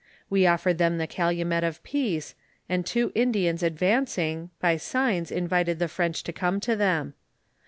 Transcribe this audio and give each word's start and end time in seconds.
We 0.31 0.47
offered 0.47 0.79
them 0.79 0.97
the 0.97 1.05
calumet 1.05 1.63
of 1.63 1.83
peace, 1.83 2.33
and 2.67 2.83
two 2.87 3.11
Indians 3.13 3.61
advancing, 3.61 4.49
by 4.59 4.77
signs 4.77 5.31
invited 5.31 5.77
the 5.77 5.87
French 5.87 6.23
to 6.23 6.33
come 6.33 6.59
to 6.61 6.75
them. 6.75 7.13